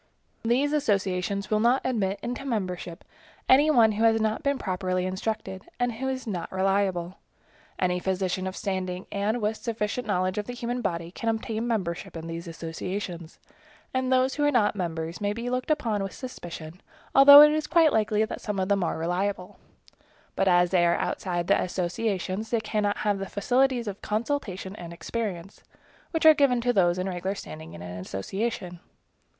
[0.41, 3.03] These associations will not admit into membership
[3.47, 7.19] any one who has not been properly instructed, and who is not reliable.
[7.77, 11.67] Any physician of standing, and with a sufficient knowledge of the human body, can obtain
[11.67, 13.37] membership in these associations,
[13.93, 16.81] and those who are not members may be looked upon with suspicion,
[17.13, 19.59] although it is quite likely that some of them are reliable;
[20.35, 24.75] but as they are outside of the associations, they cannot have the facilities of consultation
[24.77, 25.61] and experience,
[26.09, 28.79] which are given to those in regular standing in an association.